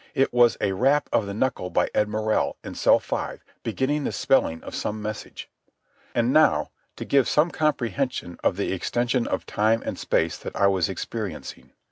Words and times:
It 0.15 0.33
was 0.33 0.57
a 0.59 0.71
rap 0.71 1.07
of 1.13 1.27
the 1.27 1.33
knuckle 1.35 1.69
by 1.69 1.91
Ed 1.93 2.07
Morrell, 2.09 2.57
in 2.63 2.73
Cell 2.73 2.97
Five, 2.97 3.45
beginning 3.61 4.03
the 4.03 4.11
spelling 4.11 4.63
of 4.63 4.73
some 4.73 4.99
message. 4.99 5.47
And 6.15 6.33
now, 6.33 6.71
to 6.95 7.05
give 7.05 7.29
some 7.29 7.51
comprehension 7.51 8.39
of 8.43 8.57
the 8.57 8.73
extension 8.73 9.27
of 9.27 9.45
time 9.45 9.83
and 9.85 9.99
space 9.99 10.37
that 10.39 10.55
I 10.55 10.65
was 10.65 10.89
experiencing. 10.89 11.73